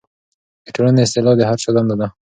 د 0.65 0.67
ټولنې 0.75 1.01
اصلاح 1.03 1.35
د 1.37 1.41
هر 1.49 1.57
چا 1.63 1.69
دنده 1.75 1.95
ده. 2.01 2.07